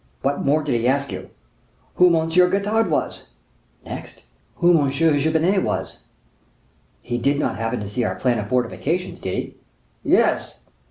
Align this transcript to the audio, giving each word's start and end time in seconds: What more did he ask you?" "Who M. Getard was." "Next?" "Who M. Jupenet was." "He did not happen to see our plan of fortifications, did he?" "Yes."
What 0.23 0.43
more 0.43 0.63
did 0.63 0.81
he 0.81 0.87
ask 0.87 1.11
you?" 1.11 1.29
"Who 1.97 2.17
M. 2.19 2.27
Getard 2.27 2.89
was." 2.89 3.27
"Next?" 3.85 4.23
"Who 4.55 4.81
M. 4.81 4.89
Jupenet 4.89 5.61
was." 5.61 5.99
"He 7.03 7.19
did 7.19 7.37
not 7.37 7.59
happen 7.59 7.79
to 7.81 7.87
see 7.87 8.03
our 8.03 8.15
plan 8.15 8.39
of 8.39 8.49
fortifications, 8.49 9.19
did 9.19 9.35
he?" 9.35 9.55
"Yes." 10.03 10.61